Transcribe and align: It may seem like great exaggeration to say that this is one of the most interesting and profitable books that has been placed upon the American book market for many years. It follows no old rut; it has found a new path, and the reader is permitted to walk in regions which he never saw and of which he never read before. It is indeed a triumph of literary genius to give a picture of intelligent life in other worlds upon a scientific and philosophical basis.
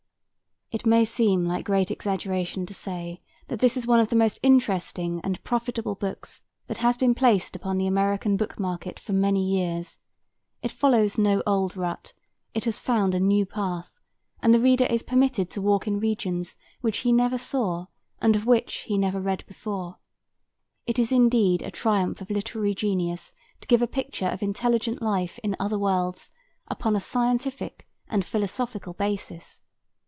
It 0.73 0.85
may 0.85 1.03
seem 1.03 1.43
like 1.43 1.65
great 1.65 1.91
exaggeration 1.91 2.65
to 2.65 2.73
say 2.73 3.19
that 3.49 3.59
this 3.59 3.75
is 3.75 3.85
one 3.85 3.99
of 3.99 4.07
the 4.07 4.15
most 4.15 4.39
interesting 4.41 5.19
and 5.21 5.43
profitable 5.43 5.95
books 5.95 6.43
that 6.67 6.77
has 6.77 6.95
been 6.95 7.13
placed 7.13 7.57
upon 7.57 7.77
the 7.77 7.87
American 7.87 8.37
book 8.37 8.57
market 8.57 8.97
for 8.97 9.11
many 9.11 9.43
years. 9.43 9.99
It 10.63 10.71
follows 10.71 11.17
no 11.17 11.43
old 11.45 11.75
rut; 11.75 12.13
it 12.53 12.63
has 12.63 12.79
found 12.79 13.13
a 13.13 13.19
new 13.19 13.45
path, 13.45 13.99
and 14.41 14.53
the 14.53 14.61
reader 14.61 14.85
is 14.85 15.03
permitted 15.03 15.49
to 15.49 15.61
walk 15.61 15.87
in 15.87 15.99
regions 15.99 16.55
which 16.79 16.99
he 16.99 17.11
never 17.11 17.37
saw 17.37 17.87
and 18.21 18.33
of 18.37 18.45
which 18.45 18.85
he 18.87 18.97
never 18.97 19.19
read 19.19 19.43
before. 19.49 19.97
It 20.87 20.97
is 20.97 21.11
indeed 21.11 21.61
a 21.63 21.69
triumph 21.69 22.21
of 22.21 22.29
literary 22.29 22.75
genius 22.75 23.33
to 23.59 23.67
give 23.67 23.81
a 23.81 23.87
picture 23.87 24.27
of 24.27 24.41
intelligent 24.41 25.01
life 25.01 25.37
in 25.43 25.53
other 25.59 25.77
worlds 25.77 26.31
upon 26.69 26.95
a 26.95 27.01
scientific 27.01 27.85
and 28.07 28.23
philosophical 28.23 28.93
basis. 28.93 29.59